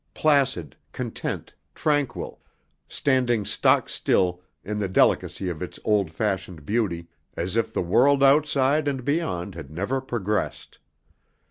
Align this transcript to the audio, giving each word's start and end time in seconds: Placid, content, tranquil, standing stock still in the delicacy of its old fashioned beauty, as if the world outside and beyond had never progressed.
Placid, 0.15 0.75
content, 0.93 1.53
tranquil, 1.75 2.41
standing 2.89 3.45
stock 3.45 3.87
still 3.87 4.41
in 4.63 4.79
the 4.79 4.87
delicacy 4.87 5.47
of 5.47 5.61
its 5.61 5.77
old 5.85 6.09
fashioned 6.09 6.65
beauty, 6.65 7.07
as 7.37 7.55
if 7.55 7.71
the 7.71 7.83
world 7.83 8.23
outside 8.23 8.87
and 8.87 9.05
beyond 9.05 9.53
had 9.53 9.69
never 9.69 10.01
progressed. 10.01 10.79